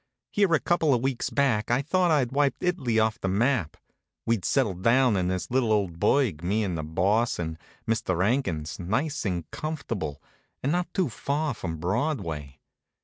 [0.31, 3.77] Here a couple of weeks back I thought I'd wiped It'ly off the map.
[4.25, 8.79] We'd settled down in this little old burg, me and the Boss and Mister 'Ankins,
[8.79, 10.19] nice and comfortable,
[10.63, 12.57] and not too far from Broadway.